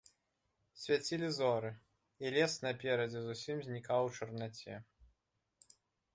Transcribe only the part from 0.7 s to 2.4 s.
Свяцілі зоры, і